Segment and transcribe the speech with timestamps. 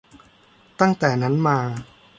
[0.79, 1.57] ตั้งแต่นั้นมา